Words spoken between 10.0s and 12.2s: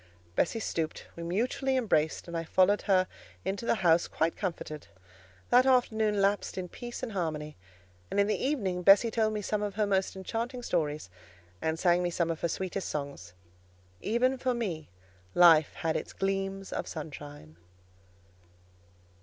enchanting stories, and sang me